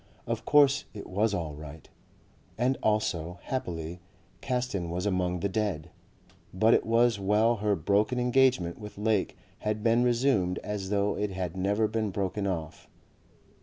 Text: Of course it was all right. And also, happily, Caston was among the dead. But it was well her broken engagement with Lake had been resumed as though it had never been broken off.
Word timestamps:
Of 0.25 0.45
course 0.45 0.85
it 0.95 1.05
was 1.05 1.31
all 1.31 1.53
right. 1.53 1.87
And 2.57 2.75
also, 2.81 3.37
happily, 3.43 3.99
Caston 4.41 4.89
was 4.89 5.05
among 5.05 5.41
the 5.41 5.47
dead. 5.47 5.91
But 6.51 6.73
it 6.73 6.87
was 6.87 7.19
well 7.19 7.57
her 7.57 7.75
broken 7.75 8.19
engagement 8.19 8.79
with 8.79 8.97
Lake 8.97 9.37
had 9.59 9.83
been 9.83 10.01
resumed 10.03 10.57
as 10.63 10.89
though 10.89 11.15
it 11.15 11.29
had 11.29 11.55
never 11.55 11.87
been 11.87 12.09
broken 12.09 12.47
off. 12.47 12.89